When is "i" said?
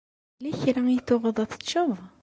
0.89-0.97